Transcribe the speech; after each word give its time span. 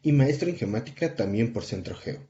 y 0.00 0.12
maestro 0.12 0.48
en 0.48 0.56
Geomática 0.56 1.14
también 1.14 1.52
por 1.52 1.64
Centro 1.64 1.94
Geo. 1.94 2.26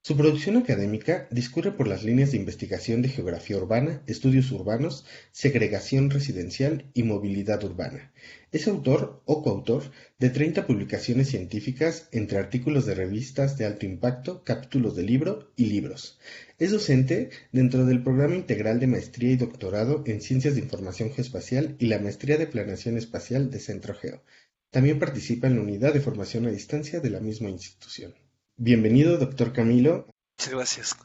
Su 0.00 0.16
producción 0.16 0.56
académica 0.56 1.26
discurre 1.30 1.72
por 1.72 1.88
las 1.88 2.04
líneas 2.04 2.30
de 2.30 2.38
investigación 2.38 3.02
de 3.02 3.08
geografía 3.08 3.56
urbana, 3.58 4.02
estudios 4.06 4.50
urbanos, 4.52 5.04
segregación 5.32 6.08
residencial 6.08 6.88
y 6.94 7.02
movilidad 7.02 7.62
urbana. 7.64 8.12
Es 8.52 8.68
autor 8.68 9.22
o 9.26 9.42
coautor 9.42 9.90
de 10.18 10.30
30 10.30 10.66
publicaciones 10.66 11.28
científicas 11.28 12.08
entre 12.12 12.38
artículos 12.38 12.86
de 12.86 12.94
revistas 12.94 13.58
de 13.58 13.66
alto 13.66 13.86
impacto, 13.86 14.44
capítulos 14.44 14.94
de 14.94 15.02
libro 15.02 15.52
y 15.56 15.66
libros. 15.66 16.18
Es 16.58 16.70
docente 16.70 17.30
dentro 17.52 17.84
del 17.84 18.02
programa 18.02 18.36
integral 18.36 18.80
de 18.80 18.86
maestría 18.86 19.32
y 19.32 19.36
doctorado 19.36 20.04
en 20.06 20.22
Ciencias 20.22 20.54
de 20.54 20.60
Información 20.60 21.10
Geoespacial 21.12 21.76
y 21.80 21.86
la 21.88 21.98
maestría 21.98 22.38
de 22.38 22.46
Planeación 22.46 22.96
Espacial 22.96 23.50
de 23.50 23.58
Centro 23.58 23.94
Geo. 23.94 24.22
También 24.70 25.00
participa 25.00 25.48
en 25.48 25.56
la 25.56 25.62
unidad 25.62 25.92
de 25.92 26.00
formación 26.00 26.46
a 26.46 26.50
distancia 26.50 27.00
de 27.00 27.10
la 27.10 27.20
misma 27.20 27.50
institución. 27.50 28.14
Bienvenido, 28.60 29.18
doctor 29.18 29.52
Camilo. 29.52 30.08
Muchas 30.36 30.52
gracias. 30.52 30.96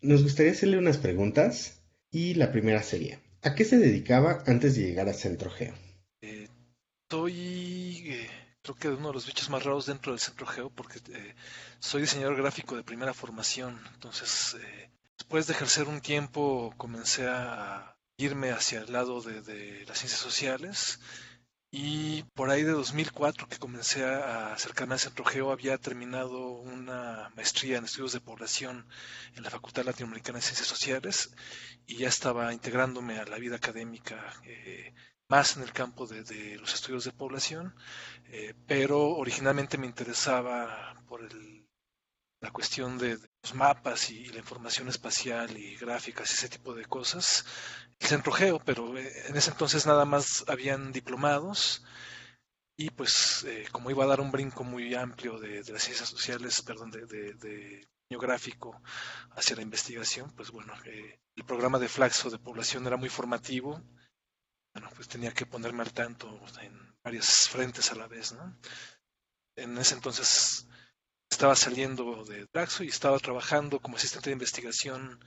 Nos 0.00 0.22
gustaría 0.22 0.52
hacerle 0.52 0.78
unas 0.78 0.96
preguntas 0.96 1.82
y 2.12 2.34
la 2.34 2.52
primera 2.52 2.84
sería, 2.84 3.20
¿a 3.42 3.56
qué 3.56 3.64
se 3.64 3.78
dedicaba 3.78 4.44
antes 4.46 4.76
de 4.76 4.82
llegar 4.82 5.08
a 5.08 5.12
Centro 5.12 5.50
Geo? 5.50 5.74
Eh, 6.22 6.48
soy, 7.10 8.04
eh, 8.06 8.30
creo 8.62 8.76
que 8.76 8.88
uno 8.90 9.08
de 9.08 9.14
los 9.14 9.26
bichos 9.26 9.50
más 9.50 9.64
raros 9.64 9.86
dentro 9.86 10.12
del 10.12 10.20
Centro 10.20 10.46
Geo 10.46 10.70
porque 10.70 11.00
eh, 11.12 11.34
soy 11.80 12.02
diseñador 12.02 12.36
gráfico 12.36 12.76
de 12.76 12.84
primera 12.84 13.12
formación. 13.12 13.76
Entonces, 13.94 14.56
después 15.18 15.48
de 15.48 15.54
ejercer 15.54 15.88
un 15.88 16.00
tiempo, 16.00 16.72
comencé 16.76 17.26
a 17.26 17.96
irme 18.18 18.52
hacia 18.52 18.82
el 18.82 18.92
lado 18.92 19.20
de, 19.20 19.42
de 19.42 19.84
las 19.86 19.98
ciencias 19.98 20.20
sociales 20.20 21.00
y 21.76 22.22
por 22.34 22.50
ahí 22.50 22.62
de 22.62 22.70
2004 22.70 23.48
que 23.48 23.58
comencé 23.58 24.04
a 24.04 24.52
acercarme 24.52 24.94
al 24.94 25.00
Centro 25.00 25.24
Geo, 25.24 25.50
había 25.50 25.76
terminado 25.76 26.50
una 26.52 27.32
maestría 27.34 27.78
en 27.78 27.84
estudios 27.84 28.12
de 28.12 28.20
población 28.20 28.86
en 29.34 29.42
la 29.42 29.50
Facultad 29.50 29.84
Latinoamericana 29.84 30.38
de 30.38 30.44
Ciencias 30.44 30.68
Sociales 30.68 31.34
y 31.84 31.96
ya 31.96 32.06
estaba 32.06 32.52
integrándome 32.52 33.18
a 33.18 33.24
la 33.24 33.38
vida 33.38 33.56
académica 33.56 34.34
eh, 34.44 34.94
más 35.26 35.56
en 35.56 35.64
el 35.64 35.72
campo 35.72 36.06
de, 36.06 36.58
los 36.60 36.74
estudios 36.74 37.02
de 37.06 37.10
población, 37.10 37.74
eh, 38.28 38.54
pero 38.68 39.08
originalmente 39.08 39.76
me 39.76 39.86
interesaba 39.86 40.94
por 41.08 41.28
la 42.40 42.52
cuestión 42.52 42.98
de, 42.98 43.18
los 43.44 43.54
mapas 43.54 44.10
y, 44.10 44.24
la 44.28 44.38
información 44.38 44.88
espacial 44.88 45.54
y 45.58 45.76
gráficas 45.76 46.30
y 46.30 46.34
ese 46.34 46.48
tipo 46.48 46.74
de 46.74 46.86
cosas 46.86 47.44
el 47.98 48.06
Centro 48.08 48.32
Geo, 48.32 48.58
pero 48.58 48.96
eh, 48.96 49.12
en 49.28 49.36
ese 49.36 49.50
entonces 49.50 49.84
nada 49.86 50.06
más 50.06 50.44
habían 50.48 50.92
diplomados 50.92 51.84
y 52.74 52.88
pues 52.88 53.44
eh, 53.46 53.66
como 53.70 53.90
iba 53.90 54.04
a 54.04 54.06
dar 54.06 54.22
un 54.22 54.32
brinco 54.32 54.64
muy 54.64 54.94
amplio 54.94 55.38
de, 55.38 55.62
las 55.70 55.82
ciencias 55.82 56.08
sociales, 56.08 56.62
perdón, 56.62 56.90
de, 56.90 57.04
de, 57.06 57.86
gráfico 58.16 58.80
hacia 59.32 59.56
la 59.56 59.62
investigación, 59.62 60.30
pues 60.36 60.52
bueno, 60.52 60.72
eh, 60.84 61.18
el 61.34 61.44
programa 61.44 61.80
de 61.80 61.88
Flaxo 61.88 62.30
de 62.30 62.38
población 62.38 62.86
era 62.86 62.96
muy 62.96 63.08
formativo, 63.08 63.82
bueno, 64.72 64.88
pues 64.94 65.08
tenía 65.08 65.34
que 65.34 65.46
ponerme 65.46 65.82
al 65.82 65.92
tanto 65.92 66.40
en 66.62 66.96
varias 67.02 67.48
frentes 67.48 67.90
a 67.90 67.96
la 67.96 68.06
vez, 68.06 68.32
¿no? 68.32 68.56
En 69.56 69.76
ese 69.78 69.96
entonces 69.96 70.68
estaba 71.34 71.56
saliendo 71.56 72.24
de 72.24 72.46
Flaxo 72.46 72.84
y 72.84 72.88
estaba 72.88 73.18
trabajando 73.18 73.80
como 73.80 73.96
asistente 73.96 74.30
de 74.30 74.34
investigación 74.34 75.18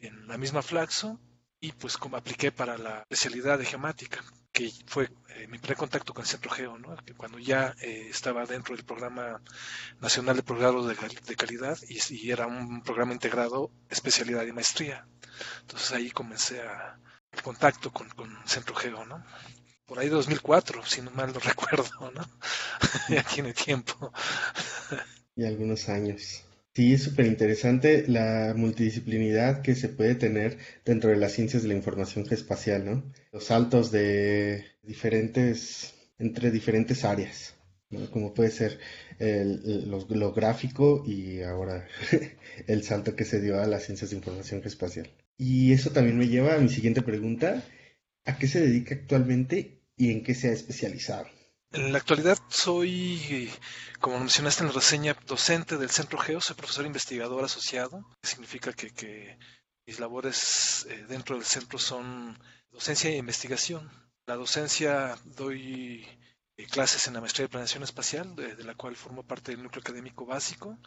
en 0.00 0.26
la 0.26 0.36
misma 0.36 0.62
Flaxo 0.62 1.20
y 1.60 1.70
pues 1.70 1.96
como 1.96 2.16
apliqué 2.16 2.50
para 2.50 2.76
la 2.76 3.02
especialidad 3.02 3.56
de 3.58 3.64
geomática, 3.64 4.24
que 4.50 4.72
fue 4.86 5.04
eh, 5.28 5.46
mi 5.46 5.58
primer 5.58 5.76
contacto 5.76 6.12
con 6.12 6.24
el 6.24 6.28
Centro 6.28 6.50
Geo, 6.50 6.76
¿no? 6.76 6.96
cuando 7.16 7.38
ya 7.38 7.72
eh, 7.80 8.08
estaba 8.10 8.44
dentro 8.46 8.74
del 8.74 8.84
Programa 8.84 9.40
Nacional 10.00 10.34
de 10.34 10.42
Programas 10.42 10.88
de, 10.88 11.36
Calidad 11.36 11.78
y, 11.88 12.32
era 12.32 12.48
un 12.48 12.82
programa 12.82 13.12
integrado 13.12 13.70
especialidad 13.88 14.44
y 14.44 14.52
maestría. 14.52 15.06
Entonces 15.60 15.92
ahí 15.92 16.10
comencé 16.10 16.62
a 16.62 16.98
el 17.30 17.42
contacto 17.42 17.92
con, 17.92 18.08
con 18.10 18.28
Centro 18.44 18.74
Geo, 18.74 19.04
¿no? 19.06 19.24
Por 19.86 19.98
ahí 19.98 20.08
2004, 20.08 20.84
si 20.84 21.02
no 21.02 21.10
mal 21.12 21.32
lo 21.32 21.40
recuerdo, 21.50 22.10
¿no? 22.10 22.28
ya 23.08 23.22
tiene 23.22 23.52
tiempo. 23.52 24.12
Y 25.36 25.44
algunos 25.44 25.88
años. 25.88 26.44
Sí, 26.74 26.92
es 26.92 27.04
súper 27.04 27.26
interesante 27.26 28.04
la 28.08 28.52
multidisciplinidad 28.56 29.62
que 29.62 29.76
se 29.76 29.88
puede 29.88 30.16
tener 30.16 30.58
dentro 30.84 31.10
de 31.10 31.16
las 31.16 31.32
ciencias 31.32 31.62
de 31.62 31.68
la 31.68 31.74
información 31.74 32.26
geoespacial, 32.26 32.84
¿no? 32.84 33.12
Los 33.32 33.44
saltos 33.44 33.92
de 33.92 34.64
diferentes, 34.82 35.94
entre 36.18 36.50
diferentes 36.50 37.04
áreas, 37.04 37.54
¿no? 37.90 38.10
Como 38.10 38.34
puede 38.34 38.50
ser 38.50 38.80
el, 39.20 39.88
lo, 39.88 40.32
gráfico 40.32 41.04
y 41.06 41.42
ahora 41.42 41.86
el 42.66 42.82
salto 42.82 43.14
que 43.14 43.24
se 43.24 43.40
dio 43.40 43.60
a 43.60 43.66
las 43.66 43.84
ciencias 43.84 44.10
de 44.10 44.16
información 44.16 44.60
geoespacial. 44.60 45.08
Y 45.38 45.72
eso 45.72 45.90
también 45.90 46.18
me 46.18 46.26
lleva 46.26 46.54
a 46.56 46.58
mi 46.58 46.68
siguiente 46.68 47.02
pregunta. 47.02 47.62
¿A 48.24 48.36
qué 48.36 48.48
se 48.48 48.60
dedica 48.60 48.96
actualmente 48.96 49.82
y 49.96 50.10
en 50.10 50.24
qué 50.24 50.34
se 50.34 50.48
ha 50.48 50.52
especializado? 50.52 51.26
En 51.74 51.90
la 51.90 51.98
actualidad 51.98 52.38
soy, 52.48 53.50
como 53.98 54.20
mencionaste 54.20 54.62
en 54.62 54.68
la 54.68 54.74
reseña, 54.74 55.16
docente 55.26 55.76
del 55.76 55.90
Centro 55.90 56.18
Geo, 56.18 56.40
soy 56.40 56.54
profesor 56.54 56.86
investigador 56.86 57.42
asociado, 57.42 58.06
que 58.22 58.28
significa 58.28 58.72
que, 58.72 59.36
mis 59.84 59.98
labores 59.98 60.86
eh, 60.88 61.04
dentro 61.08 61.34
del 61.34 61.44
centro 61.44 61.80
son 61.80 62.38
docencia 62.70 63.10
e 63.10 63.16
investigación. 63.16 63.90
La 64.24 64.36
docencia 64.36 65.18
doy 65.24 66.06
eh, 66.56 66.66
clases 66.68 67.08
en 67.08 67.14
la 67.14 67.20
maestría 67.20 67.46
de 67.46 67.50
planeación 67.50 67.82
espacial, 67.82 68.36
de, 68.36 68.62
la 68.62 68.76
cual 68.76 68.94
formo 68.94 69.24
parte 69.24 69.50
del 69.50 69.64
núcleo 69.64 69.80
académico 69.80 70.24
básico, 70.26 70.78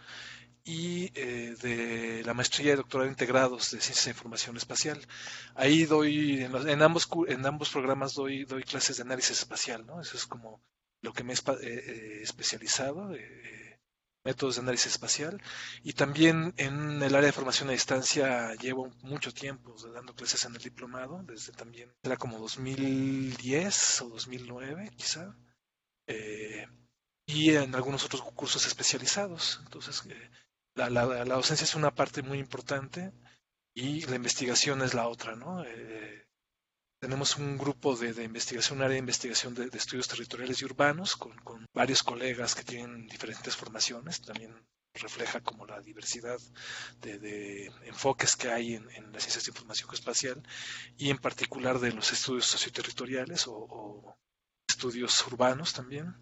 y 0.63 1.11
eh, 1.15 1.57
de 1.61 2.23
la 2.23 2.33
maestría 2.33 2.71
de 2.71 2.77
doctorado 2.77 3.09
integrados 3.09 3.71
de 3.71 3.81
ciencias 3.81 4.05
de 4.05 4.11
información 4.11 4.55
espacial. 4.55 5.05
Ahí 5.53 5.83
doy, 5.83 6.43
en, 6.43 6.81
ambos, 6.81 7.09
en 7.27 7.45
ambos 7.45 7.69
programas 7.71 8.13
doy, 8.13 8.45
doy 8.45 8.63
clases 8.63 8.95
de 8.95 9.03
análisis 9.03 9.39
espacial, 9.39 9.85
¿no? 9.85 9.99
Eso 9.99 10.15
es 10.15 10.25
como 10.25 10.61
lo 11.07 11.13
que 11.13 11.23
me 11.23 11.33
eh, 11.33 11.37
eh, 11.61 12.19
especializado, 12.21 13.15
eh, 13.15 13.79
métodos 14.25 14.55
de 14.55 14.61
análisis 14.61 14.91
espacial, 14.91 15.41
y 15.83 15.93
también 15.93 16.53
en 16.57 17.01
el 17.01 17.15
área 17.15 17.27
de 17.27 17.31
formación 17.31 17.69
a 17.69 17.71
distancia 17.71 18.53
llevo 18.55 18.89
mucho 19.03 19.33
tiempo 19.33 19.73
dando 19.93 20.13
clases 20.13 20.43
en 20.43 20.55
el 20.55 20.61
diplomado, 20.61 21.23
desde 21.23 21.53
también, 21.53 21.93
era 22.03 22.17
como 22.17 22.39
2010 22.39 24.01
o 24.01 24.09
2009 24.09 24.91
quizá, 24.97 25.33
y 27.25 27.55
en 27.55 27.73
algunos 27.73 28.03
otros 28.03 28.21
cursos 28.33 28.67
especializados. 28.67 29.61
Entonces, 29.63 30.03
la, 30.75 30.89
la, 30.89 31.35
docencia 31.35 31.63
es 31.63 31.75
una 31.75 31.95
parte 31.95 32.21
muy 32.21 32.39
importante 32.39 33.13
y 33.73 34.05
la 34.07 34.17
investigación 34.17 34.81
es 34.81 34.93
la 34.93 35.07
otra, 35.07 35.37
¿no? 35.37 35.63
Tenemos 36.99 37.37
un 37.37 37.57
grupo 37.57 37.95
de, 37.95 38.23
investigación, 38.23 38.79
un 38.79 38.83
área 38.83 38.93
de 38.93 38.99
investigación 38.99 39.53
de, 39.53 39.69
estudios 39.73 40.07
territoriales 40.07 40.61
y 40.61 40.65
urbanos 40.65 41.15
con, 41.15 41.35
varios 41.73 42.01
colegas 42.01 42.55
que 42.55 42.63
tienen 42.63 43.07
diferentes 43.07 43.55
formaciones. 43.55 44.21
También 44.21 44.55
refleja 44.95 45.41
como 45.41 45.67
la 45.67 45.79
diversidad 45.79 46.39
de, 46.99 47.71
enfoques 47.85 48.35
que 48.35 48.49
hay 48.49 48.73
en, 48.73 49.11
las 49.13 49.23
ciencias 49.23 49.45
de 49.45 49.51
información 49.51 49.93
espacial 49.93 50.41
y 50.97 51.11
en 51.11 51.19
particular 51.19 51.79
de 51.79 51.91
los 51.91 52.11
estudios 52.11 52.47
socioterritoriales 52.47 53.47
o, 53.47 53.53
o 53.53 54.17
estudios 54.67 55.25
urbanos 55.27 55.73
también. 55.73 56.15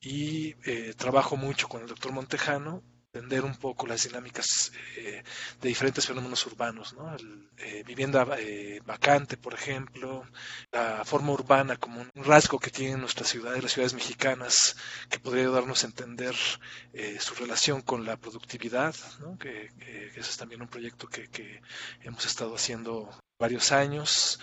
Y 0.00 0.56
eh, 0.68 0.94
trabajo 0.96 1.36
mucho 1.36 1.68
con 1.68 1.82
el 1.82 1.88
doctor 1.88 2.12
Montejano 2.12 2.82
entender 3.18 3.44
un 3.44 3.56
poco 3.56 3.86
las 3.86 4.04
dinámicas 4.04 4.72
eh, 4.96 5.22
de 5.60 5.68
diferentes 5.68 6.06
fenómenos 6.06 6.46
urbanos, 6.46 6.94
¿no? 6.94 7.14
Eh, 7.58 7.82
vivienda 7.84 8.26
eh, 8.38 8.80
vacante, 8.86 9.36
por 9.36 9.54
ejemplo, 9.54 10.24
la 10.70 11.04
forma 11.04 11.32
urbana 11.32 11.76
como 11.76 12.00
un 12.00 12.24
rasgo 12.24 12.58
que 12.58 12.70
tienen 12.70 13.00
nuestras 13.00 13.28
ciudades, 13.28 13.62
las 13.62 13.72
ciudades 13.72 13.94
mexicanas, 13.94 14.76
que 15.10 15.18
podría 15.18 15.44
ayudarnos 15.44 15.82
a 15.82 15.88
entender 15.88 16.34
su 17.18 17.34
relación 17.34 17.82
con 17.82 18.04
la 18.04 18.16
productividad, 18.16 18.94
que, 19.38 19.70
ese 20.10 20.20
es 20.20 20.36
también 20.36 20.62
un 20.62 20.68
proyecto 20.68 21.08
que 21.08 21.60
hemos 22.02 22.24
estado 22.26 22.54
haciendo 22.54 23.10
varios 23.38 23.70
años 23.70 24.40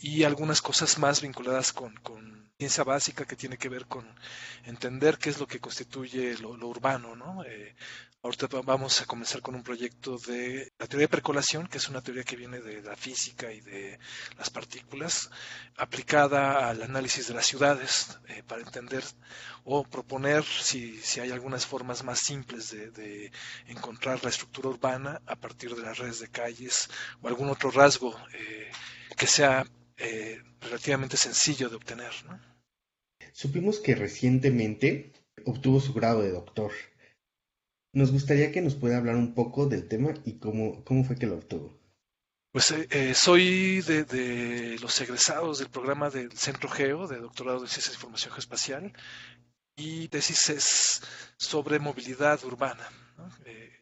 y 0.00 0.24
algunas 0.24 0.62
cosas 0.62 0.98
más 0.98 1.20
vinculadas 1.20 1.72
con, 1.72 1.94
ciencia 2.60 2.84
básica 2.84 3.24
que 3.24 3.36
tiene 3.36 3.56
que 3.56 3.70
ver 3.70 3.86
con 3.86 4.06
entender 4.64 5.16
qué 5.16 5.30
es 5.30 5.40
lo 5.40 5.46
que 5.46 5.60
constituye 5.60 6.36
lo, 6.36 6.50
urbano, 6.68 7.16
¿no? 7.16 7.42
Eh, 7.42 7.74
ahorita 8.22 8.48
vamos 8.62 9.00
a 9.00 9.06
comenzar 9.06 9.40
con 9.40 9.54
un 9.54 9.62
proyecto 9.62 10.18
de 10.18 10.70
la 10.78 10.86
teoría 10.86 11.06
de 11.06 11.16
percolación, 11.16 11.68
que 11.68 11.78
es 11.78 11.88
una 11.88 12.02
teoría 12.02 12.22
que 12.22 12.36
viene 12.36 12.60
de 12.60 12.82
la 12.82 12.96
física 12.96 13.50
y 13.50 13.62
de 13.62 13.98
las 14.36 14.50
partículas, 14.50 15.30
aplicada 15.78 16.68
al 16.68 16.82
análisis 16.82 17.28
de 17.28 17.34
las 17.34 17.46
ciudades, 17.46 18.18
eh, 18.28 18.42
para 18.46 18.60
entender 18.60 19.04
o 19.64 19.82
proponer 19.84 20.44
si, 20.44 21.00
si, 21.00 21.20
hay 21.20 21.30
algunas 21.30 21.64
formas 21.64 22.04
más 22.04 22.18
simples 22.20 22.72
de, 22.72 23.32
encontrar 23.68 24.22
la 24.22 24.28
estructura 24.28 24.68
urbana 24.68 25.22
a 25.24 25.36
partir 25.36 25.74
de 25.74 25.80
las 25.80 25.96
redes 25.96 26.20
de 26.20 26.28
calles 26.28 26.90
o 27.22 27.28
algún 27.28 27.48
otro 27.48 27.70
rasgo 27.70 28.14
eh, 28.34 28.70
que 29.16 29.26
sea 29.26 29.66
relativamente 30.60 31.16
sencillo 31.16 31.68
de 31.68 31.76
obtener. 31.76 32.12
¿no? 32.26 32.40
Supimos 33.32 33.80
que 33.80 33.94
recientemente 33.94 35.12
obtuvo 35.44 35.80
su 35.80 35.92
grado 35.92 36.22
de 36.22 36.30
doctor. 36.30 36.72
Nos 37.92 38.12
gustaría 38.12 38.52
que 38.52 38.60
nos 38.60 38.74
pueda 38.74 38.96
hablar 38.96 39.16
un 39.16 39.34
poco 39.34 39.66
del 39.66 39.88
tema 39.88 40.14
y 40.24 40.38
cómo, 40.38 40.84
cómo 40.84 41.04
fue 41.04 41.16
que 41.16 41.26
lo 41.26 41.36
obtuvo. 41.36 41.80
Pues 42.52 42.72
eh, 42.72 42.88
eh, 42.90 43.14
soy 43.14 43.80
de, 43.82 44.76
los 44.80 45.00
egresados 45.00 45.58
del 45.58 45.70
programa 45.70 46.10
del 46.10 46.32
Centro 46.36 46.68
Geo, 46.68 47.06
de 47.06 47.18
doctorado 47.18 47.60
de 47.60 47.68
Ciencias 47.68 47.92
de 47.92 47.98
Información 47.98 48.32
Geoespacial, 48.32 48.92
y 49.76 50.08
tesis 50.08 50.50
es 50.50 51.02
sobre 51.36 51.78
movilidad 51.78 52.44
urbana. 52.44 52.88
Eh, 53.44 53.79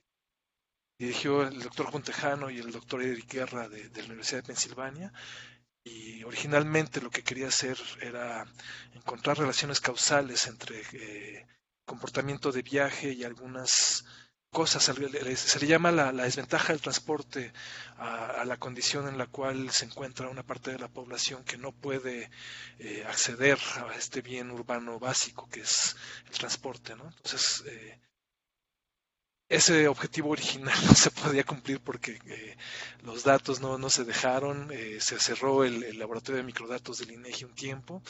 dirigió 0.98 1.46
el 1.46 1.60
doctor 1.60 1.86
Juntejano 1.86 2.50
y 2.50 2.58
el 2.58 2.72
doctor 2.72 3.02
Eric 3.02 3.32
Guerra 3.32 3.68
de, 3.68 3.88
de 3.88 4.00
la 4.02 4.08
Universidad 4.08 4.42
de 4.42 4.46
Pensilvania, 4.46 5.12
y 5.84 6.22
originalmente 6.24 7.00
lo 7.00 7.10
que 7.10 7.22
quería 7.22 7.48
hacer 7.48 7.78
era 8.00 8.44
encontrar 8.94 9.38
relaciones 9.38 9.80
causales 9.80 10.46
entre 10.46 10.82
eh, 10.92 11.46
comportamiento 11.84 12.52
de 12.52 12.62
viaje 12.62 13.12
y 13.12 13.24
algunas 13.24 14.04
cosas. 14.50 14.82
Se 14.84 15.60
le 15.60 15.66
llama 15.66 15.90
la, 15.92 16.12
desventaja 16.12 16.72
del 16.72 16.82
transporte 16.82 17.52
a, 17.96 18.44
la 18.44 18.56
condición 18.58 19.08
en 19.08 19.18
la 19.18 19.26
cual 19.26 19.70
se 19.70 19.86
encuentra 19.86 20.28
una 20.28 20.42
parte 20.42 20.72
de 20.72 20.78
la 20.78 20.88
población 20.88 21.44
que 21.44 21.58
no 21.58 21.72
puede 21.72 22.30
eh, 22.78 23.04
acceder 23.08 23.58
a 23.76 23.94
este 23.94 24.20
bien 24.20 24.50
urbano 24.50 24.98
básico 24.98 25.48
que 25.48 25.60
es 25.60 25.96
el 26.26 26.38
transporte. 26.38 26.96
¿no? 26.96 27.04
Entonces, 27.04 27.64
eh, 27.66 27.98
ese 29.48 29.88
objetivo 29.88 30.30
original 30.30 30.76
no 30.86 30.94
se 30.94 31.10
podía 31.10 31.44
cumplir 31.44 31.80
porque 31.80 32.18
eh, 32.26 32.56
los 33.02 33.24
datos 33.24 33.60
no, 33.60 33.78
no 33.78 33.88
se 33.88 34.04
dejaron, 34.04 34.70
eh, 34.72 34.98
se 35.00 35.18
cerró 35.18 35.64
el, 35.64 35.98
laboratorio 35.98 36.38
de 36.38 36.46
microdatos 36.46 36.98
del 36.98 37.12
INEGI 37.12 37.44
un 37.44 37.54
tiempo 37.54 38.02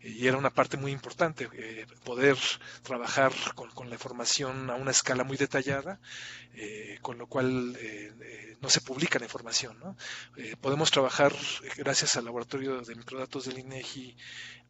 eh, 0.00 0.08
y 0.08 0.26
era 0.26 0.38
una 0.38 0.50
parte 0.50 0.76
muy 0.76 0.92
importante 0.92 1.48
poder 2.04 2.36
trabajar 2.82 3.32
con, 3.54 3.70
con, 3.70 3.88
la 3.88 3.96
información 3.96 4.70
a 4.70 4.74
una 4.74 4.90
escala 4.90 5.24
muy 5.24 5.36
detallada, 5.36 6.00
con 7.02 7.18
lo 7.18 7.26
cual 7.26 7.76
no 8.60 8.70
se 8.70 8.80
publica 8.80 9.18
la 9.18 9.26
información. 9.26 9.78
¿no? 9.78 9.96
podemos 10.60 10.90
trabajar 10.90 11.32
gracias 11.76 12.16
al 12.16 12.24
laboratorio 12.24 12.80
de 12.80 12.94
microdatos 12.94 13.46
del 13.46 13.58
INEGI 13.58 14.16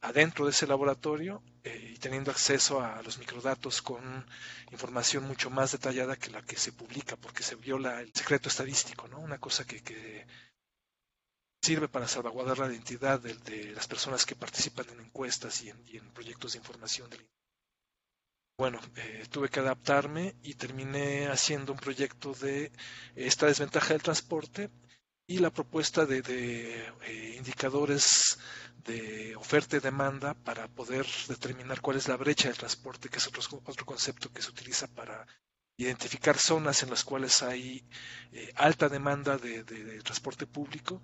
adentro 0.03 0.45
de 0.45 0.51
ese 0.51 0.67
laboratorio 0.67 1.43
eh, 1.65 1.93
y 1.95 1.99
teniendo 1.99 2.31
acceso 2.31 2.81
a 2.81 3.03
los 3.03 3.19
microdatos 3.19 3.83
con 3.83 4.27
información 4.71 5.25
mucho 5.25 5.51
más 5.51 5.73
detallada 5.73 6.17
que 6.17 6.31
la 6.31 6.43
que 6.43 6.57
se 6.57 6.73
publica, 6.73 7.17
porque 7.17 7.43
se 7.43 7.57
viola 7.57 8.01
el 8.01 8.13
secreto 8.15 8.49
estadístico, 8.49 9.09
¿no? 9.09 9.19
Una 9.19 9.39
cosa 9.39 9.65
que, 9.65 9.83
que 9.83 10.27
sirve 11.63 11.89
para 11.89 12.07
salvaguardar 12.07 12.59
la 12.59 12.69
identidad 12.69 13.19
de, 13.21 13.73
las 13.73 13.89
personas 13.89 14.25
que 14.25 14.37
participan 14.37 14.87
en 14.91 15.01
encuestas 15.01 15.63
y 15.63 15.71
en, 15.71 16.11
proyectos 16.13 16.53
de 16.53 16.59
información 16.59 17.11
del 17.11 17.27
bueno, 18.59 18.81
eh, 18.97 19.25
tuve 19.31 19.49
que 19.49 19.61
adaptarme 19.61 20.35
y 20.43 20.55
terminé 20.55 21.29
haciendo 21.29 21.73
un 21.73 21.79
proyecto 21.79 22.33
de 22.35 22.73
esta 23.15 23.47
desventaja 23.47 23.89
del 23.89 24.03
transporte 24.03 24.71
y 25.27 25.39
la 25.39 25.51
propuesta 25.51 26.07
de, 26.07 26.23
eh, 26.27 27.35
indicadores 27.37 28.39
de 28.85 29.35
oferta 29.37 29.77
y 29.77 29.81
demanda 29.81 30.35
para 30.35 30.69
poder 30.69 31.07
determinar 31.29 31.81
cuál 31.81 31.97
es 31.97 32.09
la 32.09 32.17
brecha 32.17 32.49
del 32.49 32.57
transporte, 32.57 33.09
que 33.09 33.19
es 33.19 33.27
otro, 33.27 33.43
otro 33.65 33.85
concepto 33.85 34.33
que 34.33 34.43
se 34.43 34.51
utiliza 34.51 34.87
para 34.89 35.27
identificar 35.77 36.39
zonas 36.39 36.83
en 36.83 36.91
las 36.91 37.05
cuales 37.05 37.43
hay 37.43 37.85
eh, 38.33 38.53
alta 38.57 38.89
demanda 38.89 39.37
de, 39.37 39.65
transporte 40.03 40.47
público 40.47 41.03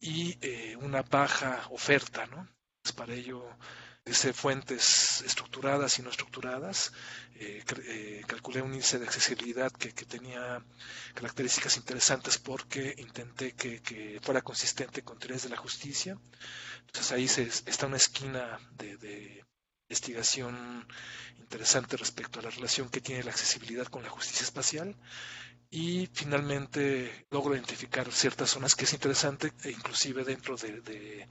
y 0.00 0.36
eh, 0.42 0.76
una 0.76 1.02
baja 1.02 1.66
oferta, 1.70 2.26
¿no? 2.26 2.46
para 2.96 3.14
ello 3.14 3.46
desde 4.04 4.32
fuentes 4.32 5.22
estructuradas 5.22 5.98
y 5.98 6.02
no 6.02 6.10
estructuradas. 6.10 6.92
Eh, 7.36 7.62
eh, 7.84 8.22
calculé 8.26 8.60
un 8.62 8.72
índice 8.72 8.98
de 8.98 9.06
accesibilidad 9.06 9.72
que, 9.72 9.92
tenía 9.92 10.62
características 11.14 11.76
interesantes 11.76 12.38
porque 12.38 12.94
intenté 12.98 13.52
que, 13.52 14.20
fuera 14.22 14.42
consistente 14.42 15.02
con 15.02 15.18
teorías 15.18 15.44
de 15.44 15.50
la 15.50 15.56
justicia. 15.56 16.18
Entonces 16.86 17.12
ahí 17.12 17.28
se, 17.28 17.42
está 17.42 17.86
una 17.86 17.96
esquina 17.96 18.58
de, 18.72 19.44
investigación 19.88 20.86
interesante 21.38 21.96
respecto 21.96 22.38
a 22.38 22.42
la 22.42 22.50
relación 22.50 22.88
que 22.88 23.00
tiene 23.00 23.24
la 23.24 23.32
accesibilidad 23.32 23.86
con 23.86 24.04
la 24.04 24.08
justicia 24.08 24.44
espacial 24.44 24.94
y 25.72 26.08
finalmente 26.12 27.26
logro 27.30 27.54
identificar 27.54 28.10
ciertas 28.10 28.50
zonas 28.50 28.74
que 28.74 28.84
es 28.84 28.92
interesante, 28.92 29.52
e 29.62 29.70
inclusive 29.70 30.24
dentro 30.24 30.56
de, 30.56 31.28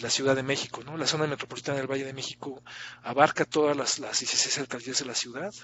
la 0.00 0.10
Ciudad 0.10 0.34
de 0.34 0.42
México. 0.42 0.82
¿no? 0.84 0.96
La 0.96 1.06
zona 1.06 1.28
metropolitana 1.28 1.78
del 1.78 1.86
Valle 1.86 2.04
de 2.04 2.12
México 2.12 2.60
abarca 3.02 3.44
todas 3.44 3.76
las, 3.76 4.00
las 4.00 4.18
16 4.18 4.58
alcaldías 4.58 4.98
de 4.98 5.04
la 5.04 5.14
ciudad, 5.14 5.54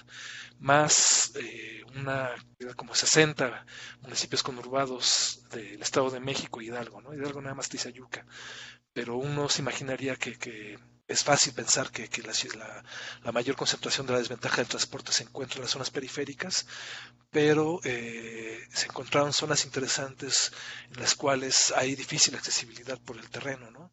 más 0.59 1.33
eh, 1.35 1.83
una 1.95 2.29
como 2.77 2.95
60 2.95 3.65
municipios 4.01 4.43
conurbados 4.43 5.43
del 5.51 5.81
Estado 5.81 6.09
de 6.09 6.21
México 6.21 6.61
y 6.61 6.67
Hidalgo. 6.67 7.01
¿no? 7.01 7.13
Hidalgo 7.13 7.41
nada 7.41 7.55
más 7.55 7.67
Tizayuca. 7.67 8.25
Pero 8.93 9.17
uno 9.17 9.49
se 9.49 9.61
imaginaría 9.61 10.15
que, 10.15 10.37
que 10.37 10.79
es 11.07 11.23
fácil 11.23 11.53
pensar 11.53 11.91
que, 11.91 12.09
la, 13.23 13.31
mayor 13.31 13.55
concentración 13.55 14.07
de 14.07 14.13
la 14.13 14.19
desventaja 14.19 14.57
del 14.57 14.67
transporte 14.67 15.11
se 15.11 15.23
encuentra 15.23 15.57
en 15.57 15.63
las 15.63 15.71
zonas 15.71 15.91
periféricas, 15.91 16.65
pero 17.31 17.79
eh, 17.83 18.67
se 18.73 18.87
encontraron 18.87 19.33
zonas 19.33 19.65
interesantes 19.65 20.51
en 20.91 20.99
las 20.99 21.15
cuales 21.15 21.71
hay 21.75 21.95
difícil 21.95 22.35
accesibilidad 22.35 22.99
por 22.99 23.17
el 23.17 23.29
terreno, 23.29 23.69
¿no? 23.71 23.91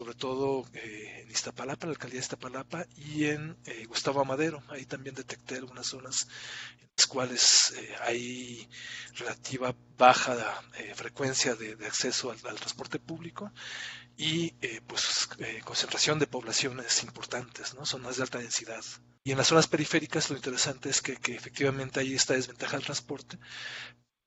Sobre 0.00 0.14
todo 0.14 0.64
eh, 0.72 1.20
en 1.24 1.30
Iztapalapa, 1.30 1.84
la 1.84 1.92
alcaldía 1.92 2.20
de 2.20 2.24
Iztapalapa, 2.24 2.86
y 2.96 3.26
en 3.26 3.58
eh, 3.66 3.84
Gustavo 3.84 4.22
Amadero. 4.22 4.62
Ahí 4.70 4.86
también 4.86 5.14
detecté 5.14 5.56
algunas 5.56 5.88
zonas 5.88 6.26
en 6.80 6.88
las 6.96 7.06
cuales 7.06 7.74
hay 8.00 8.66
relativa 9.18 9.74
baja 9.98 10.62
frecuencia 10.94 11.54
de, 11.54 11.72
acceso 11.84 12.30
al, 12.30 12.38
transporte 12.40 12.98
público 12.98 13.52
y 14.20 14.52
eh, 14.60 14.82
pues 14.86 15.30
eh, 15.38 15.62
concentración 15.64 16.18
de 16.18 16.26
poblaciones 16.26 17.02
importantes, 17.04 17.72
¿no? 17.72 17.86
zonas 17.86 18.18
de 18.18 18.22
alta 18.22 18.38
densidad. 18.38 18.84
Y 19.24 19.32
en 19.32 19.38
las 19.38 19.46
zonas 19.46 19.66
periféricas 19.66 20.28
lo 20.28 20.36
interesante 20.36 20.90
es 20.90 21.00
que, 21.00 21.18
efectivamente 21.34 22.00
hay 22.00 22.14
esta 22.14 22.34
desventaja 22.34 22.76
del 22.76 22.84
transporte, 22.84 23.38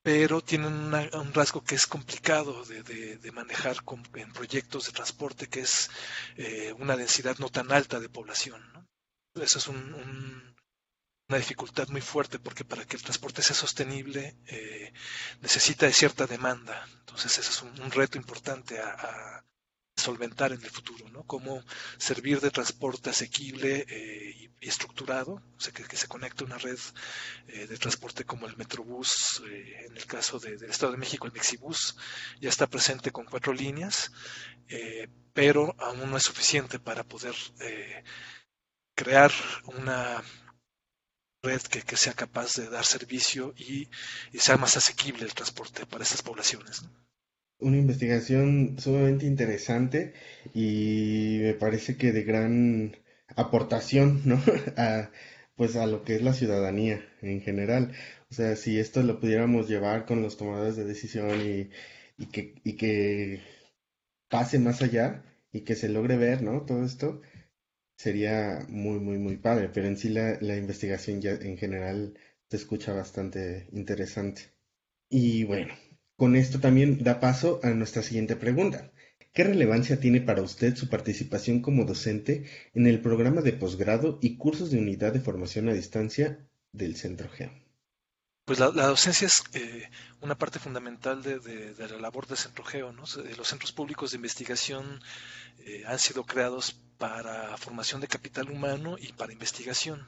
pero 0.04 0.42
tienen 0.42 0.92
un 1.14 1.32
rasgo 1.32 1.64
que 1.64 1.76
es 1.76 1.86
complicado 1.86 2.62
de, 2.66 3.32
manejar 3.32 3.78
en 4.16 4.32
proyectos 4.34 4.84
de 4.84 4.92
transporte, 4.92 5.48
que 5.48 5.60
es 5.60 5.90
eh, 6.36 6.74
una 6.78 6.94
densidad 6.94 7.38
no 7.38 7.48
tan 7.48 7.72
alta 7.72 7.98
de 7.98 8.10
población. 8.10 8.60
¿no? 8.74 8.86
Eso 9.42 9.58
es 9.58 9.66
una 9.68 11.38
dificultad 11.38 11.88
muy 11.88 12.02
fuerte 12.02 12.38
porque 12.38 12.66
para 12.66 12.84
que 12.84 12.96
el 12.96 13.02
transporte 13.02 13.40
sea 13.40 13.56
sostenible 13.56 14.36
necesita 15.40 15.86
de 15.86 15.94
cierta 15.94 16.26
demanda. 16.26 16.86
Entonces 17.00 17.38
ese 17.38 17.50
es 17.50 17.62
un, 17.62 17.90
reto 17.90 18.18
importante 18.18 18.78
a 18.78 19.42
solventar 19.96 20.52
en 20.52 20.62
el 20.62 20.70
futuro, 20.70 21.08
¿no? 21.10 21.22
Cómo 21.24 21.62
servir 21.98 22.40
de 22.40 22.50
transporte 22.50 23.10
asequible 23.10 23.86
eh, 23.88 24.50
y, 24.60 24.68
estructurado, 24.68 25.34
o 25.34 25.60
sea, 25.60 25.72
que, 25.72 25.96
se 25.96 26.08
conecte 26.08 26.42
una 26.44 26.58
red 26.58 26.78
eh, 27.48 27.66
de 27.66 27.76
transporte 27.76 28.24
como 28.24 28.46
el 28.46 28.56
Metrobús, 28.56 29.42
eh, 29.46 29.86
en 29.86 29.96
el 29.96 30.06
caso 30.06 30.38
del 30.38 30.62
Estado 30.64 30.92
de 30.92 30.98
México, 30.98 31.26
el 31.26 31.32
Mexibus, 31.32 31.96
ya 32.40 32.48
está 32.48 32.66
presente 32.66 33.10
con 33.12 33.26
cuatro 33.26 33.52
líneas, 33.52 34.10
pero 35.34 35.74
aún 35.78 36.10
no 36.10 36.16
es 36.16 36.22
suficiente 36.22 36.78
para 36.78 37.04
poder 37.04 37.34
crear 38.94 39.30
una 39.64 40.22
red 41.42 41.60
que, 41.60 41.96
sea 41.96 42.14
capaz 42.14 42.54
de 42.54 42.70
dar 42.70 42.86
servicio 42.86 43.52
y, 43.56 43.88
sea 44.38 44.56
más 44.56 44.76
asequible 44.76 45.24
el 45.24 45.34
transporte 45.34 45.86
para 45.86 46.04
estas 46.04 46.22
poblaciones. 46.22 46.82
Una 47.58 47.78
investigación 47.78 48.76
sumamente 48.78 49.26
interesante 49.26 50.12
y 50.54 51.38
me 51.42 51.54
parece 51.54 51.96
que 51.96 52.12
de 52.12 52.22
gran 52.22 52.96
aportación, 53.36 54.22
¿no? 54.26 54.40
a, 54.76 55.10
pues 55.56 55.76
a 55.76 55.86
lo 55.86 56.02
que 56.04 56.14
es 56.16 56.22
la 56.22 56.32
ciudadanía 56.34 57.04
en 57.22 57.40
general. 57.40 57.92
O 58.30 58.34
sea, 58.34 58.56
si 58.56 58.78
esto 58.78 59.02
lo 59.02 59.18
pudiéramos 59.20 59.68
llevar 59.68 60.04
con 60.06 60.22
los 60.22 60.36
tomadores 60.36 60.76
de 60.76 60.84
decisión 60.84 61.40
y, 61.40 61.70
y 62.22 62.26
que, 62.26 62.54
y 62.64 62.74
que 62.76 63.40
pase 64.28 64.58
más 64.58 64.82
allá 64.82 65.22
y 65.52 65.62
que 65.62 65.74
se 65.76 65.88
logre 65.88 66.16
ver, 66.16 66.42
¿no? 66.42 66.62
Todo 66.62 66.84
esto 66.84 67.20
sería 67.96 68.64
muy, 68.68 69.00
muy, 69.00 69.18
muy 69.18 69.36
padre, 69.38 69.70
pero 69.74 69.88
en 69.88 69.96
sí 69.98 70.10
la, 70.10 70.38
la 70.40 70.56
investigación 70.56 71.20
ya 71.22 71.32
en 71.32 71.58
general 71.58 72.14
se 72.50 72.56
escucha 72.58 72.92
bastante 72.94 73.68
interesante. 73.72 74.42
Y 75.10 75.44
bueno, 75.44 75.74
con 76.16 76.36
esto 76.36 76.60
también 76.60 77.02
da 77.02 77.20
paso 77.20 77.60
a 77.62 77.70
nuestra 77.70 78.02
siguiente 78.02 78.36
pregunta. 78.36 78.90
¿Qué 79.32 79.42
relevancia 79.42 79.98
tiene 79.98 80.20
para 80.20 80.42
usted 80.42 80.76
su 80.76 80.88
participación 80.88 81.60
como 81.60 81.84
docente 81.84 82.44
en 82.72 82.86
el 82.86 83.00
programa 83.00 83.40
de 83.40 83.52
posgrado 83.52 84.18
y 84.22 84.36
cursos 84.36 84.70
de 84.70 84.78
unidad 84.78 85.12
de 85.12 85.20
formación 85.20 85.68
a 85.68 85.72
distancia 85.72 86.46
del 86.72 86.94
Centro 86.94 87.28
GEO? 87.28 87.50
Pues 88.44 88.60
la, 88.60 88.70
docencia 88.70 89.26
es 89.26 89.42
eh, 89.54 89.90
una 90.20 90.36
parte 90.36 90.60
fundamental 90.60 91.22
de, 91.22 91.74
la 91.78 91.96
labor 91.96 92.28
del 92.28 92.36
Centro 92.36 92.62
Geo. 92.62 92.92
Los 92.92 93.48
centros 93.48 93.72
públicos 93.72 94.12
de 94.12 94.16
investigación 94.16 95.00
eh, 95.60 95.82
han 95.86 95.98
sido 95.98 96.24
creados 96.24 96.78
para 96.98 97.56
formación 97.56 98.00
de 98.02 98.06
capital 98.06 98.50
humano 98.50 98.96
y 99.00 99.14
para 99.14 99.32
investigación. 99.32 100.06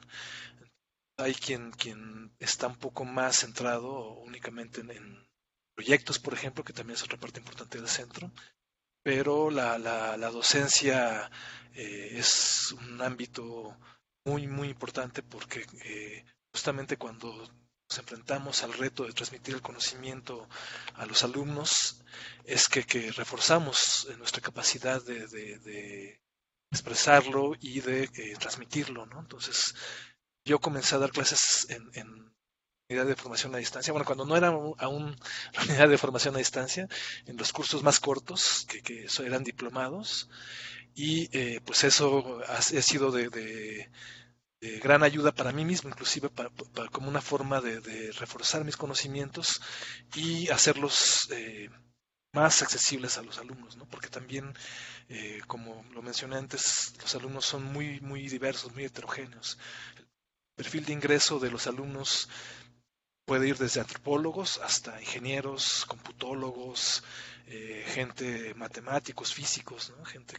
Hay 1.17 1.33
quien, 1.33 1.71
quien 1.71 2.31
está 2.39 2.67
un 2.67 2.77
poco 2.77 3.03
más 3.03 3.39
centrado 3.39 4.13
únicamente 4.19 4.81
en, 4.81 5.26
proyectos, 5.77 6.17
por 6.17 6.33
ejemplo, 6.33 6.63
que 6.63 6.73
también 6.73 6.95
es 6.95 7.03
otra 7.03 7.19
parte 7.19 7.39
importante 7.39 7.77
del 7.77 7.87
centro, 7.87 8.31
pero 9.03 9.51
la, 9.51 9.77
la, 9.77 10.31
docencia 10.31 11.29
eh, 11.75 12.09
es 12.13 12.71
un 12.71 12.99
ámbito 12.99 13.77
muy, 14.25 14.47
muy 14.47 14.69
importante 14.69 15.21
porque 15.21 15.65
justamente 16.51 16.97
cuando 16.97 17.31
nos 17.89 17.99
enfrentamos 17.99 18.63
al 18.63 18.73
reto 18.73 19.05
de 19.05 19.13
transmitir 19.13 19.53
el 19.53 19.61
conocimiento 19.61 20.49
a 20.95 21.05
los 21.05 21.23
alumnos 21.23 22.03
es 22.43 22.67
que, 22.67 23.11
reforzamos 23.11 24.07
eh, 24.09 24.17
nuestra 24.17 24.41
capacidad 24.41 25.01
de, 25.03 26.19
expresarlo 26.71 27.53
y 27.61 27.79
de 27.81 28.09
eh, 28.15 28.35
transmitirlo. 28.39 29.05
¿no? 29.05 29.19
Entonces, 29.19 29.75
yo 30.43 30.59
comencé 30.59 30.95
a 30.95 30.99
dar 30.99 31.11
clases 31.11 31.67
en, 31.69 31.89
en, 31.93 32.36
unidad 32.89 33.05
de 33.05 33.15
formación 33.15 33.53
a 33.53 33.57
distancia. 33.57 33.91
Bueno, 33.91 34.05
cuando 34.05 34.25
no 34.25 34.37
era 34.37 34.47
aún 34.47 35.15
la 35.53 35.63
unidad 35.63 35.89
de 35.89 35.97
formación 35.97 36.35
a 36.35 36.39
distancia, 36.39 36.87
en 37.25 37.37
los 37.37 37.51
cursos 37.51 37.83
más 37.83 37.99
cortos, 37.99 38.65
que, 38.69 38.81
que 38.81 39.07
eran 39.25 39.43
diplomados, 39.43 40.29
y 40.95 41.29
eh, 41.37 41.61
pues 41.65 41.83
eso 41.83 42.41
ha, 42.47 42.61
sido 42.61 43.11
de 43.11 43.89
gran 44.81 45.03
ayuda 45.03 45.33
para 45.33 45.51
mí 45.51 45.65
mismo, 45.65 45.89
inclusive 45.89 46.29
para, 46.29 46.49
como 46.91 47.09
una 47.09 47.21
forma 47.21 47.61
de, 47.61 48.11
reforzar 48.13 48.63
mis 48.63 48.77
conocimientos 48.77 49.61
y 50.15 50.49
hacerlos 50.49 51.29
eh, 51.31 51.69
más 52.33 52.61
accesibles 52.61 53.17
a 53.17 53.21
los 53.21 53.37
alumnos, 53.37 53.77
¿no? 53.77 53.85
porque 53.85 54.07
también, 54.07 54.53
eh, 55.09 55.41
como 55.45 55.85
lo 55.93 56.01
mencioné 56.01 56.37
antes, 56.37 56.93
los 57.01 57.13
alumnos 57.15 57.45
son 57.45 57.63
muy, 57.63 57.99
muy 57.99 58.27
diversos, 58.27 58.73
muy 58.73 58.85
heterogéneos. 58.85 59.59
El 59.97 60.05
perfil 60.55 60.85
de 60.85 60.93
ingreso 60.93 61.37
de 61.37 61.51
los 61.51 61.67
alumnos 61.67 62.29
puede 63.27 63.49
ir 63.49 63.57
desde 63.57 63.81
antropólogos 63.81 64.57
hasta 64.63 64.99
ingenieros, 65.01 65.85
computólogos, 65.85 67.03
eh, 67.47 67.83
gente 67.87 68.53
matemáticos, 68.55 69.33
físicos, 69.33 69.93
¿no? 69.97 70.05
gente 70.05 70.37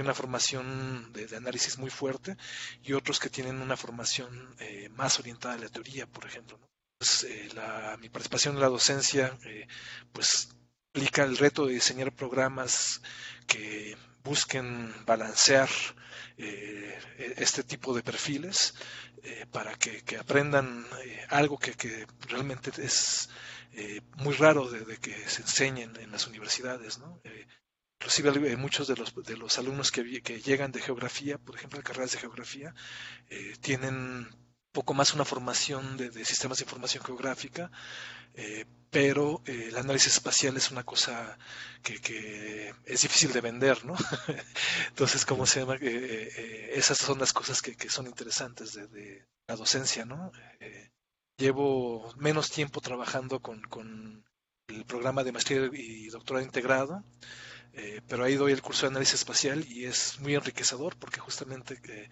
una 0.00 0.14
formación 0.14 1.12
de, 1.12 1.36
análisis 1.36 1.78
muy 1.78 1.90
fuerte 1.90 2.36
y 2.82 2.92
otros 2.92 3.20
que 3.20 3.30
tienen 3.30 3.60
una 3.60 3.76
formación 3.76 4.54
eh, 4.58 4.88
más 4.90 5.18
orientada 5.18 5.54
a 5.54 5.58
la 5.58 5.68
teoría, 5.68 6.06
por 6.06 6.26
ejemplo. 6.26 6.58
Pues, 6.98 7.24
eh, 7.24 7.48
mi 8.00 8.08
participación 8.08 8.56
en 8.56 8.60
la 8.60 8.68
docencia 8.68 9.38
pues 10.12 10.48
implica 10.92 11.24
el 11.24 11.36
reto 11.36 11.66
de 11.66 11.74
diseñar 11.74 12.12
programas 12.12 13.00
que 13.46 13.96
busquen 14.24 14.92
balancear 15.06 15.68
e, 16.36 16.98
este 17.36 17.62
tipo 17.62 17.94
de 17.94 18.02
perfiles 18.02 18.74
para 19.50 19.74
que, 19.74 20.16
aprendan 20.16 20.86
algo 21.28 21.58
que, 21.58 22.06
realmente 22.28 22.70
es 22.82 23.28
muy 24.16 24.34
raro 24.34 24.70
de, 24.70 24.96
que 24.98 25.14
se 25.28 25.42
enseñen 25.42 25.94
en 25.96 26.10
las 26.10 26.26
universidades, 26.26 26.98
¿no? 26.98 27.20
inclusive 28.00 28.56
muchos 28.56 28.86
de 28.86 28.96
los, 28.96 29.14
de 29.14 29.36
los 29.36 29.58
alumnos 29.58 29.90
que, 29.90 30.02
llegan 30.40 30.70
de 30.72 30.80
geografía, 30.80 31.36
por 31.38 31.56
ejemplo, 31.56 31.78
de 31.78 31.82
carreras 31.82 32.12
de 32.12 32.18
geografía, 32.18 32.74
eh, 33.28 33.54
tienen 33.60 34.28
poco 34.72 34.94
más 34.94 35.14
una 35.14 35.24
formación 35.24 35.96
de, 35.96 36.24
sistemas 36.24 36.58
de 36.58 36.64
información 36.64 37.02
geográfica, 37.02 37.70
eh, 38.38 38.64
pero 38.90 39.42
eh, 39.46 39.66
el 39.68 39.76
análisis 39.76 40.14
espacial 40.14 40.56
es 40.56 40.70
una 40.70 40.84
cosa 40.84 41.38
que, 41.82 42.72
es 42.86 43.02
difícil 43.02 43.32
de 43.32 43.40
vender, 43.40 43.84
¿no? 43.84 43.94
Entonces, 44.88 45.26
¿cómo 45.26 45.44
se 45.46 45.60
llama? 45.60 45.76
esas 45.80 46.98
son 46.98 47.18
las 47.18 47.32
cosas 47.32 47.60
que, 47.60 47.90
son 47.90 48.06
interesantes 48.06 48.72
de, 48.74 49.26
la 49.46 49.56
docencia, 49.56 50.04
¿no? 50.04 50.32
llevo 51.36 52.12
menos 52.16 52.50
tiempo 52.50 52.80
trabajando 52.80 53.40
con, 53.40 53.62
con 53.62 54.24
el 54.68 54.84
programa 54.84 55.24
de 55.24 55.32
maestría 55.32 55.70
y 55.72 56.08
doctorado 56.08 56.44
integrado, 56.44 57.04
eh, 57.72 58.00
pero 58.08 58.24
ahí 58.24 58.34
doy 58.34 58.52
el 58.52 58.62
curso 58.62 58.86
de 58.86 58.90
análisis 58.90 59.14
espacial 59.14 59.64
y 59.68 59.84
es 59.84 60.18
muy 60.20 60.34
enriquecedor 60.34 60.96
porque 60.96 61.20
justamente 61.20 61.80
eh, 61.88 62.08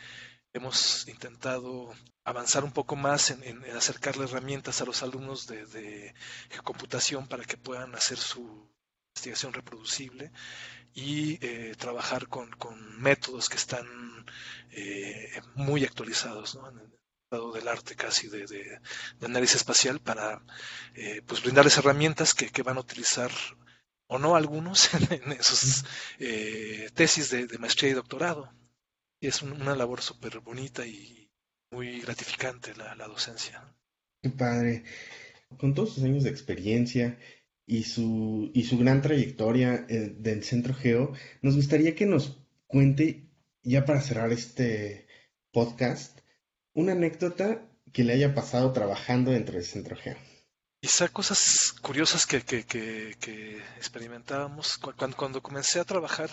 hemos 0.57 1.07
intentado 1.09 1.93
avanzar 2.25 2.65
un 2.65 2.73
poco 2.73 2.97
más 2.97 3.31
en, 3.31 3.65
acercarle 3.77 4.25
herramientas 4.25 4.81
a 4.81 4.85
los 4.85 5.03
alumnos 5.03 5.47
de, 5.47 6.15
computación 6.65 7.29
para 7.29 7.45
que 7.45 7.57
puedan 7.57 7.95
hacer 7.95 8.19
su 8.19 8.71
investigación 9.15 9.53
reproducible 9.53 10.33
y 10.95 11.39
eh, 11.47 11.75
trabajar 11.79 12.29
con, 12.29 12.51
métodos 13.01 13.49
que 13.49 13.57
están 13.57 13.87
muy 15.55 15.85
actualizados 15.85 16.55
¿no? 16.57 16.69
en 16.71 16.79
el 16.79 16.93
estado 17.25 17.53
del 17.53 17.69
arte 17.69 17.95
casi 17.95 18.29
de, 18.29 18.81
análisis 19.23 19.57
espacial 19.57 20.01
para 20.01 20.43
pues 21.27 21.43
brindarles 21.43 21.79
herramientas 21.79 22.35
que, 22.35 22.51
que 22.51 22.63
van 22.63 22.77
a 22.77 22.81
utilizar 22.81 23.31
o 24.09 24.19
no 24.19 24.37
algunos 24.37 24.93
en, 25.11 25.33
esos 25.33 25.85
eh, 26.19 26.91
tesis 26.95 27.31
de, 27.31 27.59
maestría 27.59 27.91
y 27.91 27.95
doctorado. 27.95 28.53
Es 29.27 29.43
una 29.43 29.75
labor 29.75 30.03
súper 30.03 30.39
bonita 30.39 30.87
y 30.87 31.29
muy 31.73 32.01
gratificante 32.01 32.75
la, 32.77 32.95
docencia. 33.09 33.61
Qué 34.23 34.31
padre. 34.31 34.85
Con 35.59 35.75
todos 35.75 35.95
sus 35.95 36.05
años 36.05 36.23
de 36.23 36.31
experiencia 36.31 37.19
y 37.67 37.83
su, 37.83 38.53
y 38.55 38.63
su 38.63 38.79
gran 38.79 39.03
trayectoria 39.03 39.85
eh, 39.89 40.15
del 40.17 40.45
Centro 40.45 40.75
Geo, 40.75 41.13
nos 41.43 41.57
gustaría 41.57 41.97
que 41.97 42.07
nos 42.07 42.39
cuente, 42.69 43.29
ya 43.65 43.85
para 43.85 44.01
cerrar 44.01 44.31
este 44.31 45.09
podcast, 45.51 46.21
una 46.73 46.93
anécdota 46.93 47.69
que 47.93 48.05
le 48.05 48.13
haya 48.13 48.33
pasado 48.33 48.73
trabajando 48.73 49.33
dentro 49.33 49.57
del 49.57 49.65
Centro 49.65 49.97
Geo. 49.97 50.15
Quizá 50.87 51.09
cosas 51.09 51.73
curiosas 51.83 52.25
que, 52.27 52.37
experimentábamos. 53.77 54.79
Cuando, 54.79 55.17
cuando, 55.17 55.43
comencé 55.43 55.81
a 55.81 55.85
trabajar 55.85 56.31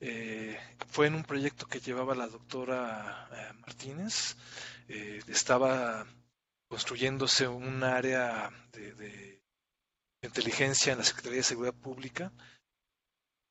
eh, 0.00 0.58
fue 0.90 1.06
en 1.06 1.14
un 1.14 1.22
proyecto 1.22 1.68
que 1.68 1.78
llevaba 1.78 2.16
la 2.16 2.26
doctora 2.26 3.28
eh, 3.30 3.52
Martínez. 3.60 4.34
Eh, 4.88 5.20
estaba 5.28 6.04
construyéndose 6.66 7.46
un 7.46 7.84
área 7.84 8.50
de, 8.72 9.40
inteligencia 10.22 10.90
en 10.90 10.98
la 10.98 11.04
Secretaría 11.04 11.38
de 11.38 11.44
Seguridad 11.44 11.74
Pública 11.74 12.32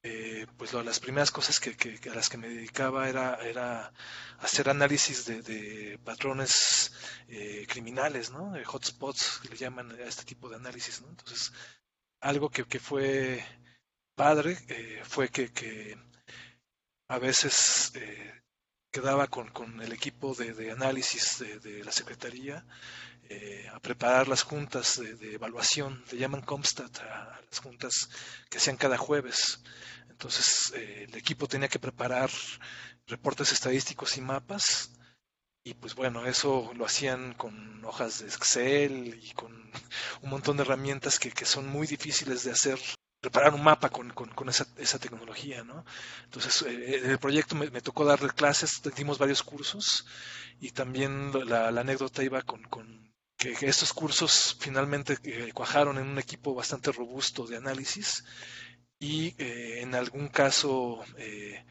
eh, 0.05 0.45
pues 0.57 0.73
las 0.73 0.99
primeras 0.99 1.31
cosas 1.31 1.61
que, 1.61 1.71
a 2.11 2.15
las 2.15 2.27
que 2.27 2.37
me 2.37 2.49
dedicaba 2.49 3.07
era, 3.07 3.35
era 3.35 3.93
hacer 4.39 4.69
análisis 4.69 5.25
de, 5.25 5.97
patrones 6.03 6.91
eh, 7.29 7.65
criminales, 7.69 8.29
¿no? 8.29 8.51
De 8.51 8.65
hotspots, 8.65 9.39
que 9.39 9.49
le 9.49 9.55
llaman 9.55 9.91
a 9.91 10.03
este 10.03 10.25
tipo 10.25 10.49
de 10.49 10.57
análisis, 10.57 11.01
¿no? 11.01 11.07
Entonces, 11.09 11.53
algo 12.19 12.49
que, 12.49 12.65
fue 12.79 13.45
padre 14.15 14.57
eh, 14.67 15.01
fue 15.05 15.29
que, 15.29 15.97
a 17.07 17.17
veces 17.19 17.93
quedaba 18.91 19.27
con, 19.27 19.49
con, 19.51 19.81
el 19.81 19.93
equipo 19.93 20.33
de, 20.35 20.71
análisis 20.71 21.39
de, 21.61 21.83
la 21.83 21.91
Secretaría 21.93 22.65
a 23.73 23.79
preparar 23.79 24.27
las 24.27 24.43
juntas 24.43 24.99
de, 24.99 25.33
evaluación, 25.33 26.03
le 26.11 26.17
llaman 26.17 26.41
Comstat 26.41 26.99
a, 26.99 27.41
las 27.49 27.59
juntas 27.59 28.09
que 28.49 28.57
hacían 28.57 28.77
cada 28.77 28.97
jueves. 28.97 29.63
Entonces, 30.09 30.73
eh, 30.75 31.05
el 31.09 31.15
equipo 31.15 31.47
tenía 31.47 31.67
que 31.67 31.79
preparar 31.79 32.29
reportes 33.07 33.51
estadísticos 33.51 34.17
y 34.17 34.21
mapas 34.21 34.91
y 35.65 35.75
pues 35.75 35.95
bueno, 35.95 36.25
eso 36.25 36.71
lo 36.75 36.85
hacían 36.85 37.33
con 37.35 37.83
hojas 37.85 38.19
de 38.19 38.27
Excel 38.27 39.19
y 39.23 39.31
con 39.31 39.53
un 40.21 40.29
montón 40.29 40.57
de 40.57 40.63
herramientas 40.63 41.19
que, 41.19 41.45
son 41.45 41.67
muy 41.67 41.87
difíciles 41.87 42.43
de 42.43 42.51
hacer 42.51 42.79
preparar 43.21 43.53
un 43.53 43.63
mapa 43.63 43.89
con, 43.89 44.09
con, 44.09 44.49
esa, 44.49 44.67
esa, 44.75 44.99
tecnología, 44.99 45.63
¿no? 45.63 45.85
Entonces, 46.25 46.63
eh, 46.63 46.99
en 47.05 47.11
el 47.11 47.17
proyecto 47.19 47.55
me, 47.55 47.69
tocó 47.81 48.03
darle 48.03 48.29
clases, 48.31 48.81
dimos 48.97 49.17
varios 49.17 49.41
cursos 49.41 50.05
y 50.59 50.71
también 50.71 51.31
la, 51.47 51.69
anécdota 51.69 52.23
iba 52.23 52.41
con, 52.41 52.63
con 52.63 53.12
que, 53.51 53.67
estos 53.67 53.91
cursos 53.93 54.55
finalmente 54.59 55.17
eh, 55.23 55.51
cuajaron 55.53 55.97
en 55.97 56.07
un 56.07 56.19
equipo 56.19 56.53
bastante 56.53 56.91
robusto 56.91 57.45
de 57.45 57.57
análisis 57.57 58.23
y 58.99 59.35
eh, 59.37 59.81
en 59.81 59.95
algún 59.95 60.29
caso 60.29 61.03
eh, 61.17 61.65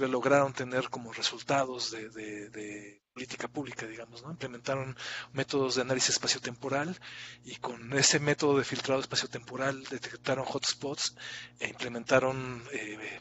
lograron 0.00 0.52
tener 0.52 0.88
como 0.88 1.12
resultados 1.12 1.90
de, 1.90 3.02
política 3.12 3.48
pública, 3.48 3.86
digamos, 3.86 4.22
¿no? 4.22 4.30
Implementaron 4.30 4.94
métodos 5.32 5.76
de 5.76 5.82
análisis 5.82 6.10
espaciotemporal 6.10 6.98
y 7.44 7.56
con 7.56 7.92
ese 7.94 8.20
método 8.20 8.58
de 8.58 8.64
filtrado 8.64 9.00
espaciotemporal 9.00 9.84
detectaron 9.84 10.44
hotspots 10.46 11.14
e 11.58 11.68
implementaron 11.68 12.62
eh, 12.72 13.20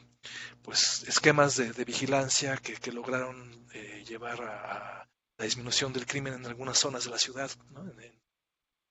pues 0.64 1.06
esquemas 1.08 1.56
de, 1.56 1.86
vigilancia 1.86 2.58
que, 2.58 2.92
lograron 2.92 3.68
llevar 4.06 4.42
a, 4.44 5.08
la 5.38 5.46
disminución 5.46 5.94
del 5.94 6.06
crimen 6.06 6.34
en 6.34 6.46
algunas 6.46 6.78
zonas 6.78 7.06
de 7.06 7.12
la 7.12 7.18
ciudad, 7.18 7.52
¿no? 7.72 7.82
en, 7.82 8.16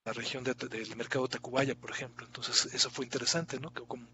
la 0.05 0.13
región 0.13 0.45
del 0.45 0.97
mercado 0.97 1.27
de 1.27 1.33
Tacubaya, 1.33 1.75
por 1.75 1.91
ejemplo. 1.91 2.27
Entonces, 2.27 2.75
eso 2.75 2.91
fue 2.91 3.07
interesante, 3.07 3.59
¿no? 3.59 3.73
Que 3.73 3.83
con, 3.85 4.11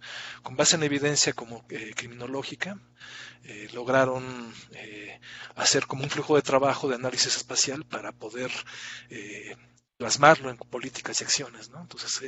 base 0.56 0.76
en 0.76 0.84
evidencia 0.84 1.32
como 1.32 1.64
eh, 1.68 1.92
criminológica, 1.96 2.78
eh, 3.42 3.68
lograron 3.72 4.54
eh, 4.72 5.20
hacer 5.56 5.86
como 5.86 6.04
un 6.04 6.10
flujo 6.10 6.36
de 6.36 6.42
trabajo 6.42 6.88
de 6.88 6.94
análisis 6.94 7.36
espacial 7.36 7.84
para 7.84 8.12
poder 8.12 8.52
plasmarlo 9.96 10.50
en 10.50 10.56
políticas 10.56 11.20
y 11.20 11.24
acciones, 11.24 11.70
¿no? 11.70 11.80
Entonces, 11.80 12.22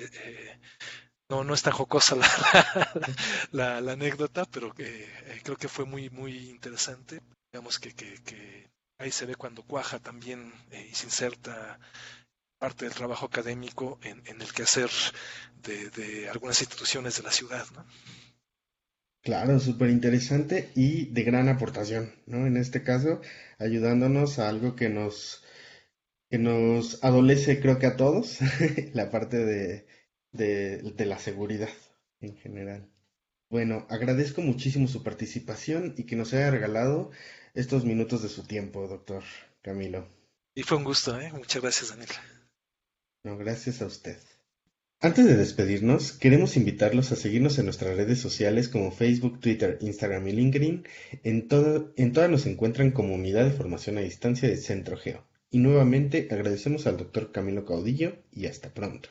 no, 1.28 1.44
no 1.44 1.54
es 1.54 1.62
tan 1.62 1.72
jocosa 1.72 2.16
la, 2.16 2.26
la, 3.80 3.92
anécdota, 3.92 4.44
pero 4.46 4.74
creo 4.74 5.56
que 5.56 5.68
fue 5.68 5.84
muy, 5.84 6.10
muy 6.10 6.50
interesante. 6.50 7.22
Digamos 7.52 7.78
que, 7.78 7.94
que 7.94 8.68
ahí 9.02 9.10
se 9.10 9.26
ve 9.26 9.34
cuando 9.34 9.62
cuaja 9.62 9.98
también 9.98 10.52
y 10.70 10.94
se 10.94 11.06
inserta 11.06 11.78
parte 12.58 12.84
del 12.84 12.94
trabajo 12.94 13.26
académico 13.26 13.98
en, 14.02 14.40
el 14.40 14.52
quehacer 14.52 14.88
de, 15.62 15.90
de, 15.90 16.28
algunas 16.28 16.60
instituciones 16.60 17.16
de 17.16 17.22
la 17.24 17.32
ciudad. 17.32 17.66
Claro, 19.22 19.58
súper 19.58 19.90
interesante 19.90 20.70
y 20.74 21.06
de 21.06 21.22
gran 21.22 21.48
aportación, 21.48 22.12
¿no? 22.26 22.46
En 22.46 22.56
este 22.56 22.82
caso, 22.82 23.20
ayudándonos 23.58 24.38
a 24.38 24.48
algo 24.48 24.76
que 24.76 24.88
nos, 24.88 25.44
que 26.30 26.38
nos 26.38 27.02
adolece, 27.02 27.60
creo 27.60 27.78
que 27.78 27.86
a 27.86 27.96
todos, 27.96 28.38
la 28.94 29.10
parte 29.10 29.38
de, 29.38 29.86
de 30.32 31.06
la 31.06 31.18
seguridad 31.18 31.70
en 32.20 32.36
general. 32.36 32.88
Bueno, 33.50 33.86
agradezco 33.90 34.40
muchísimo 34.40 34.88
su 34.88 35.02
participación 35.02 35.94
y 35.98 36.04
que 36.04 36.16
nos 36.16 36.32
haya 36.32 36.50
regalado 36.50 37.10
estos 37.54 37.84
minutos 37.84 38.22
de 38.22 38.28
su 38.28 38.44
tiempo, 38.44 38.86
doctor 38.88 39.22
Camilo. 39.62 40.08
Y 40.54 40.62
fue 40.62 40.78
un 40.78 40.84
gusto, 40.84 41.18
¿eh? 41.20 41.32
Muchas 41.32 41.62
gracias, 41.62 41.90
Daniel. 41.90 42.10
No, 43.24 43.36
gracias 43.36 43.82
a 43.82 43.86
usted. 43.86 44.18
Antes 45.00 45.26
de 45.26 45.36
despedirnos, 45.36 46.12
queremos 46.12 46.56
invitarlos 46.56 47.10
a 47.10 47.16
seguirnos 47.16 47.58
en 47.58 47.64
nuestras 47.64 47.96
redes 47.96 48.20
sociales 48.20 48.68
como 48.68 48.92
Facebook, 48.92 49.40
Twitter, 49.40 49.78
Instagram 49.80 50.28
y 50.28 50.32
LinkedIn. 50.32 50.84
En, 51.24 51.48
todo, 51.48 51.92
en 51.96 52.12
todas 52.12 52.30
nos 52.30 52.46
encuentran 52.46 52.92
como 52.92 53.14
Unidad 53.14 53.44
de 53.44 53.50
Formación 53.50 53.98
a 53.98 54.02
Distancia 54.02 54.48
de 54.48 54.56
Centro 54.56 54.96
Geo. 54.96 55.26
Y 55.50 55.58
nuevamente 55.58 56.28
agradecemos 56.30 56.86
al 56.86 56.98
doctor 56.98 57.32
Camilo 57.32 57.64
Caudillo 57.64 58.16
y 58.30 58.46
hasta 58.46 58.72
pronto. 58.72 59.08